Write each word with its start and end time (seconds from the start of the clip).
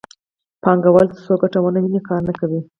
پانګوال 0.63 1.07
ترڅو 1.13 1.33
ګټه 1.41 1.59
ونه 1.61 1.79
ویني 1.83 2.01
کار 2.07 2.21
نه 2.27 2.33
کوي 2.39 2.59